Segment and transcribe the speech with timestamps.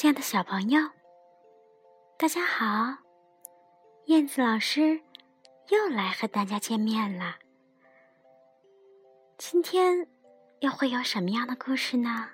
[0.00, 0.80] 亲爱的小朋友，
[2.16, 2.96] 大家好！
[4.04, 5.00] 燕子老师
[5.70, 7.34] 又来和大家见面了。
[9.38, 10.06] 今天
[10.60, 12.28] 又会有什么样的故事呢？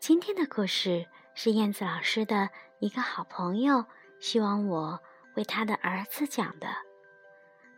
[0.00, 1.06] 今天的故事
[1.36, 2.50] 是燕子老师的
[2.80, 3.84] 一个好朋友
[4.18, 5.00] 希望我
[5.36, 6.66] 为他的儿子讲的，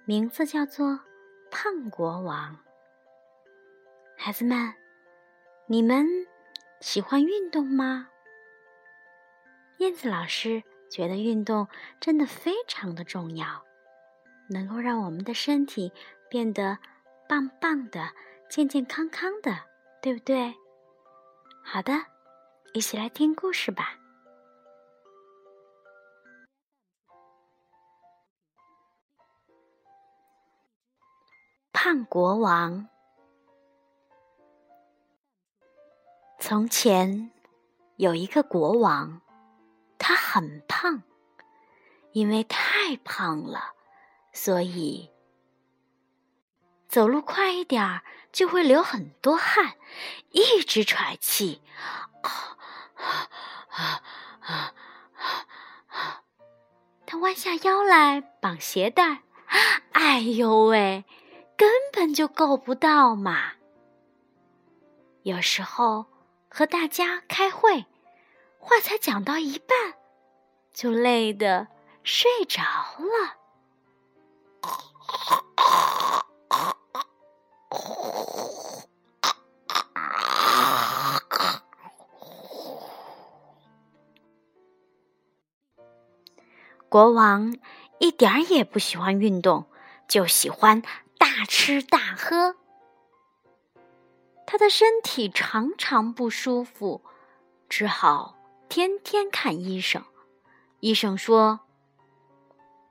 [0.06, 0.88] 名字叫做
[1.50, 2.54] 《胖国王》。
[4.16, 4.72] 孩子们，
[5.66, 6.06] 你们。
[6.80, 8.08] 喜欢运动吗？
[9.78, 11.68] 燕子老师觉得运动
[12.00, 13.64] 真的非常的重要，
[14.48, 15.92] 能够让我们的身体
[16.30, 16.78] 变得
[17.28, 18.12] 棒棒的、
[18.48, 19.66] 健健康康的，
[20.00, 20.54] 对不对？
[21.62, 21.92] 好的，
[22.72, 23.98] 一起来听故事吧。
[31.72, 32.88] 胖国王。
[36.50, 37.30] 从前
[37.94, 39.20] 有一个国王，
[39.98, 41.04] 他很胖，
[42.10, 43.76] 因为太胖了，
[44.32, 45.12] 所以
[46.88, 49.76] 走路快一点儿就会流很多汗，
[50.32, 51.62] 一直喘气。
[57.06, 59.22] 他弯下腰来绑鞋带，
[59.92, 61.04] 哎呦喂，
[61.56, 63.52] 根本就够不到嘛！
[65.22, 66.06] 有时候。
[66.50, 67.86] 和大家开会，
[68.58, 69.94] 话才讲到一半，
[70.74, 71.68] 就累得
[72.02, 73.36] 睡着了。
[86.88, 87.56] 国王
[88.00, 89.70] 一点儿也不喜欢运动，
[90.08, 90.82] 就喜欢
[91.16, 92.56] 大吃大喝。
[94.50, 97.02] 他的身体常常不舒服，
[97.68, 98.34] 只好
[98.68, 100.02] 天天看医生。
[100.80, 101.60] 医生说：“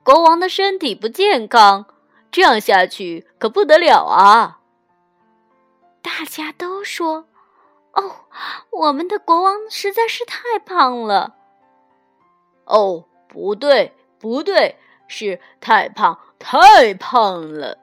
[0.02, 1.84] 国王的身体不健康，
[2.30, 4.60] 这样下去可不得了啊！”
[6.00, 7.26] 大家都说
[7.92, 8.24] ：“哦，
[8.70, 11.36] 我们的国王实在是太胖了。”
[12.64, 14.78] 哦，不对，不对，
[15.08, 17.76] 是太胖，太胖了。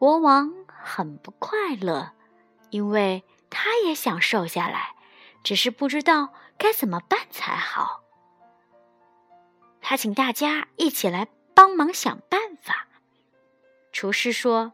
[0.00, 2.10] 国王很不快乐。
[2.70, 4.94] 因为他也想瘦下来，
[5.42, 8.02] 只是不知道该怎么办才好。
[9.80, 12.86] 他请大家一起来帮忙想办法。
[13.92, 14.72] 厨师说：“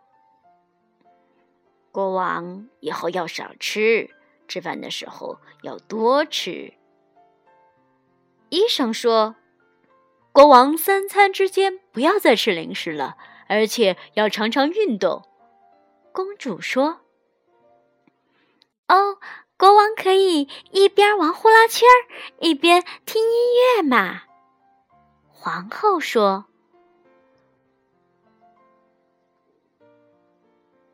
[1.90, 4.10] 国王以后要少吃，
[4.46, 6.74] 吃饭的时候要多吃。”
[8.50, 9.36] 医生说
[10.32, 13.16] ：“国王三餐之间不要再吃零食了，
[13.48, 15.26] 而且要常常运动。”
[16.12, 17.00] 公主说。
[18.88, 19.18] 哦，
[19.56, 21.88] 国王可以一边玩呼啦圈
[22.40, 24.22] 一边听音乐嘛？
[25.30, 26.46] 皇后说：“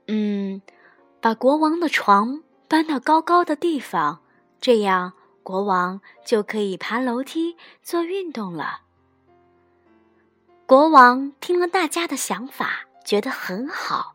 [0.09, 0.63] 嗯，
[1.21, 4.23] 把国王的床搬到高高的地方，
[4.61, 8.81] 这样国王就可以爬楼梯做运动了。”
[10.65, 14.15] 国王听了大家的想法，觉得很好，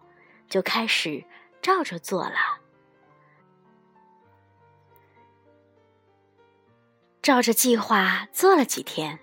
[0.50, 1.24] 就开始
[1.62, 2.47] 照着做了。
[7.28, 9.20] 照着计划做了几天，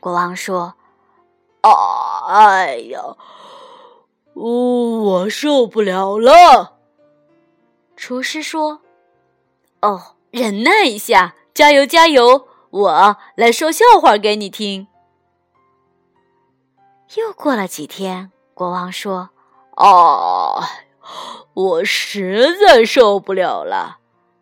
[0.00, 0.74] 国王说
[2.28, 3.00] ：“哎呀，
[4.34, 6.78] 我受不了了。”
[7.94, 8.80] 厨师说
[9.80, 14.88] ：“哦，忍耐一下，加油加油，我来说笑话给你听。”
[17.14, 19.30] 又过了几天，国王说
[19.78, 20.64] ：“哦，
[21.54, 23.98] 我实在受不了了。”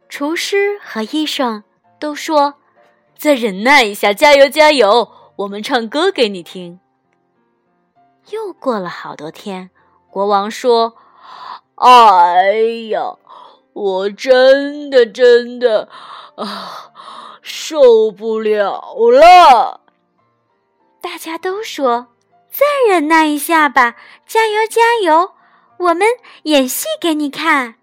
[0.09, 1.65] 厨师和医生
[2.01, 2.55] 都说。
[3.25, 5.11] 再忍耐一下，加油加油！
[5.37, 6.79] 我们唱歌给你听。
[8.29, 9.71] 又过了好多天，
[10.11, 10.95] 国王说
[11.77, 12.53] ：“哎
[12.91, 13.17] 呀，
[13.73, 15.89] 我真的真的
[16.37, 16.93] 啊，
[17.41, 19.81] 受不了了！”
[21.01, 22.09] 大家都说
[22.53, 23.97] ：“再忍耐一下吧，
[24.27, 25.33] 加油加油！
[25.79, 26.07] 我们
[26.43, 27.77] 演戏给你看。”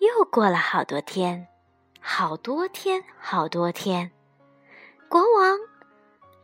[0.00, 1.48] 又过了好多天。
[2.08, 4.12] 好多天，好多天，
[5.08, 5.58] 国王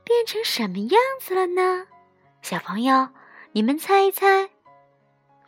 [0.02, 1.86] 变成什么样子了呢？
[2.42, 3.10] 小朋友，
[3.52, 4.50] 你们猜一猜，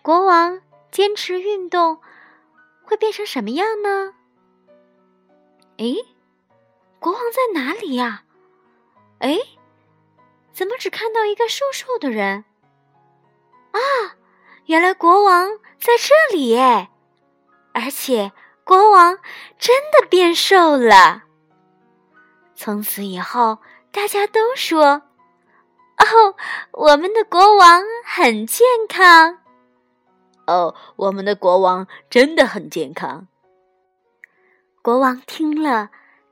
[0.03, 0.63] 国王
[0.93, 2.01] 坚持运动
[2.85, 4.15] 会变成什么样呢？
[5.79, 5.97] 诶，
[7.01, 8.23] 国王在哪里呀？
[9.19, 9.41] 诶，
[10.53, 12.45] 怎么只看到一个瘦瘦的人？
[13.73, 13.81] 啊，
[14.67, 16.89] 原来国王在这里诶，
[17.73, 18.33] 而且。
[18.65, 19.19] 国王
[19.59, 21.25] 真的变瘦了。
[22.55, 23.59] 从此以后，
[23.93, 25.03] 大家都说
[25.99, 26.37] ：“哦，
[26.73, 29.39] 我们的国王很健康。”
[30.47, 33.29] 哦，我们的国王真的很健康。
[34.83, 35.91] 国王听了，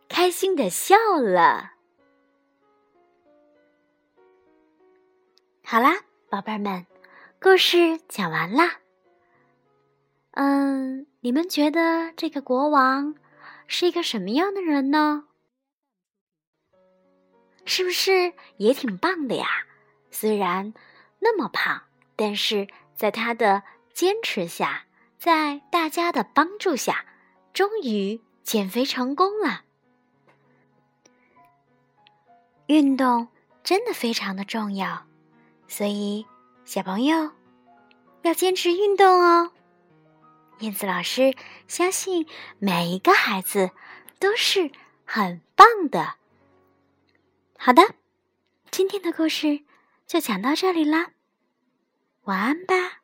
[0.08, 1.72] 开心的笑了。
[5.64, 6.86] 好啦，宝贝儿们，
[7.40, 8.81] 故事讲完啦。
[10.32, 13.14] 嗯，你们觉得这个国王
[13.66, 15.24] 是一个什么样的人呢？
[17.64, 19.46] 是不是也挺棒的呀？
[20.10, 20.74] 虽然
[21.20, 21.82] 那么胖，
[22.16, 23.62] 但是在他的
[23.92, 24.86] 坚持下，
[25.18, 27.04] 在大家的帮助下，
[27.52, 29.62] 终于减肥成功了。
[32.66, 33.28] 运动
[33.62, 35.06] 真的非常的重要，
[35.68, 36.26] 所以
[36.64, 37.30] 小朋友
[38.22, 39.52] 要坚持运动哦。
[40.60, 41.34] 燕子老师
[41.66, 42.26] 相信
[42.58, 43.70] 每一个孩子
[44.18, 44.70] 都是
[45.04, 46.14] 很棒的。
[47.58, 47.94] 好的，
[48.70, 49.64] 今天的故事
[50.06, 51.12] 就讲到这里啦，
[52.22, 53.01] 晚安吧。